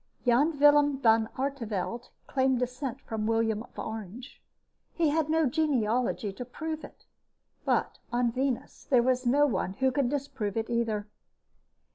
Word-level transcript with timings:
_Jan 0.25 0.57
Willem 0.59 0.97
van 0.99 1.29
Artevelde 1.37 2.09
claimed 2.25 2.57
descent 2.57 2.99
from 3.01 3.27
William 3.27 3.61
of 3.61 3.77
Orange. 3.77 4.41
He 4.95 5.09
had 5.09 5.29
no 5.29 5.45
genealogy 5.45 6.33
to 6.33 6.43
prove 6.43 6.83
it, 6.83 7.05
but 7.65 7.99
on 8.11 8.31
Venus 8.31 8.85
there 8.89 9.03
was 9.03 9.27
no 9.27 9.45
one 9.45 9.73
who 9.73 9.91
could 9.91 10.09
disprove 10.09 10.57
it, 10.57 10.71
either. 10.71 11.07